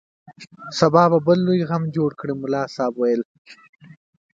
[0.79, 3.21] سبا به بل لوی غم جوړ کړي ملا صاحب وویل.